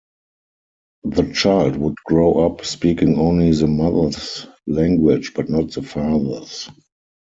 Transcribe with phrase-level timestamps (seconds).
[1.03, 6.67] The child would grow up speaking only the mother's language, but not the father's.